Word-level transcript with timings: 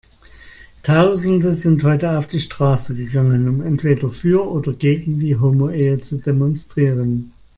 Tausende 0.81 1.53
sind 1.53 1.83
heute 1.83 2.17
auf 2.17 2.25
die 2.25 2.39
Straße 2.39 2.95
gegangen, 2.95 3.47
um 3.47 3.61
entweder 3.61 4.09
für 4.09 4.49
oder 4.51 4.73
gegen 4.73 5.19
die 5.19 5.35
Homoehe 5.37 6.01
zu 6.01 6.17
demonstrieren. 6.17 7.33